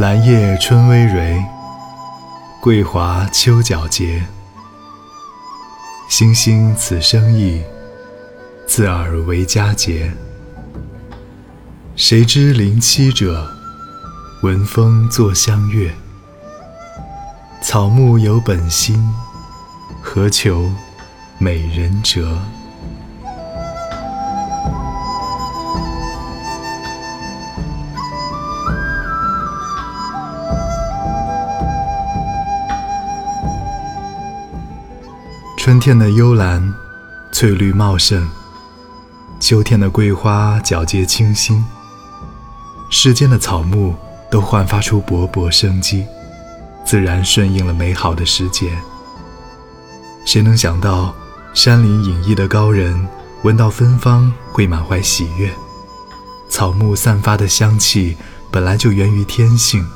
[0.00, 1.44] 兰叶春葳蕤，
[2.58, 4.24] 桂华秋皎洁。
[6.08, 7.60] 星星此生意，
[8.66, 10.10] 自尔为佳节。
[11.96, 13.46] 谁知林栖者，
[14.42, 15.94] 闻风作相悦。
[17.60, 19.06] 草木有本心，
[20.00, 20.72] 何求
[21.36, 22.38] 美人折？
[35.62, 36.72] 春天的幽兰，
[37.30, 38.26] 翠绿茂盛；
[39.38, 41.62] 秋天的桂花，皎洁清新。
[42.88, 43.94] 世间的草木
[44.30, 46.06] 都焕发出勃勃生机，
[46.82, 48.72] 自然顺应了美好的时节。
[50.24, 51.14] 谁能想到，
[51.52, 53.06] 山林隐逸的高人
[53.42, 55.52] 闻到芬芳会满怀喜悦？
[56.48, 58.16] 草木散发的香气
[58.50, 59.86] 本来就源于天性，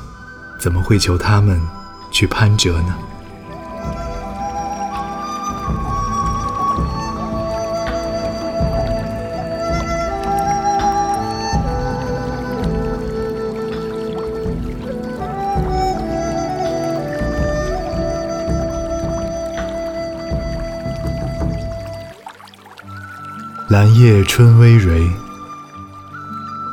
[0.59, 1.59] 怎么会求他们
[2.11, 2.95] 去攀折呢？
[23.67, 25.11] 兰叶春葳蕤，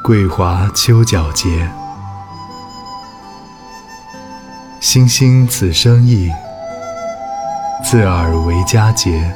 [0.05, 1.73] 桂华秋皎洁。
[4.79, 6.31] 星星此生意，
[7.83, 9.35] 自尔为佳节。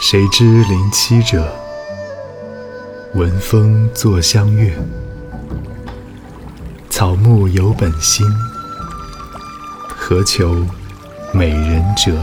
[0.00, 1.48] 谁知林栖者，
[3.14, 4.76] 闻风作相悦。
[6.90, 8.26] 草木有本心，
[9.96, 10.66] 何求
[11.30, 12.20] 美人折？